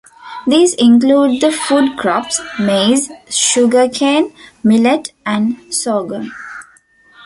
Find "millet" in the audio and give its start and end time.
4.63-5.11